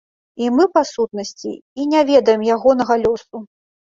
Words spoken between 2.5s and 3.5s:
ягонага лёсу.